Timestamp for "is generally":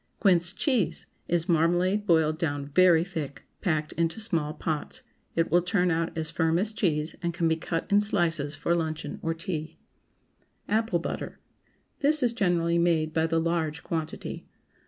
12.23-12.79